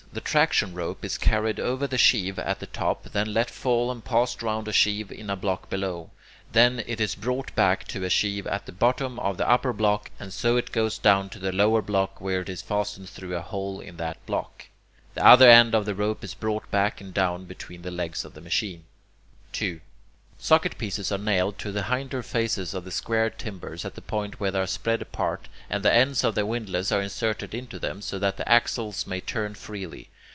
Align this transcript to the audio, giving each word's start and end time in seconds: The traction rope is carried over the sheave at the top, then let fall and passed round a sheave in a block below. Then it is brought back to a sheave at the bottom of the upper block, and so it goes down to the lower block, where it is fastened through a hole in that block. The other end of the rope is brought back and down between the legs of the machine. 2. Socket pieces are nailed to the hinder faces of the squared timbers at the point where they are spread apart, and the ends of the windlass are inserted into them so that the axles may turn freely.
The 0.13 0.19
traction 0.19 0.73
rope 0.73 1.05
is 1.05 1.17
carried 1.17 1.57
over 1.57 1.87
the 1.87 1.97
sheave 1.97 2.37
at 2.37 2.59
the 2.59 2.65
top, 2.65 3.03
then 3.13 3.33
let 3.33 3.49
fall 3.49 3.89
and 3.89 4.03
passed 4.03 4.43
round 4.43 4.67
a 4.67 4.73
sheave 4.73 5.09
in 5.09 5.29
a 5.29 5.37
block 5.37 5.69
below. 5.69 6.09
Then 6.51 6.83
it 6.85 6.99
is 6.99 7.15
brought 7.15 7.55
back 7.55 7.87
to 7.87 8.03
a 8.03 8.09
sheave 8.09 8.45
at 8.45 8.65
the 8.65 8.73
bottom 8.73 9.17
of 9.21 9.37
the 9.37 9.49
upper 9.49 9.71
block, 9.71 10.11
and 10.19 10.33
so 10.33 10.57
it 10.57 10.73
goes 10.73 10.97
down 10.97 11.29
to 11.29 11.39
the 11.39 11.53
lower 11.53 11.81
block, 11.81 12.19
where 12.19 12.41
it 12.41 12.49
is 12.49 12.61
fastened 12.61 13.07
through 13.09 13.37
a 13.37 13.41
hole 13.41 13.79
in 13.79 13.95
that 13.97 14.25
block. 14.25 14.67
The 15.13 15.25
other 15.25 15.49
end 15.49 15.73
of 15.73 15.85
the 15.85 15.95
rope 15.95 16.25
is 16.25 16.33
brought 16.33 16.69
back 16.69 16.99
and 16.99 17.13
down 17.13 17.45
between 17.45 17.83
the 17.83 17.89
legs 17.91 18.25
of 18.25 18.33
the 18.33 18.41
machine. 18.41 18.83
2. 19.53 19.79
Socket 20.43 20.75
pieces 20.79 21.11
are 21.11 21.19
nailed 21.19 21.59
to 21.59 21.71
the 21.71 21.83
hinder 21.83 22.23
faces 22.23 22.73
of 22.73 22.83
the 22.83 22.89
squared 22.89 23.37
timbers 23.37 23.85
at 23.85 23.93
the 23.93 24.01
point 24.01 24.39
where 24.39 24.49
they 24.49 24.59
are 24.59 24.65
spread 24.65 24.99
apart, 24.99 25.47
and 25.69 25.85
the 25.85 25.93
ends 25.93 26.23
of 26.23 26.33
the 26.33 26.47
windlass 26.47 26.91
are 26.91 26.99
inserted 27.03 27.53
into 27.53 27.77
them 27.77 28.01
so 28.01 28.17
that 28.17 28.37
the 28.37 28.49
axles 28.51 29.05
may 29.05 29.21
turn 29.21 29.53
freely. 29.53 30.09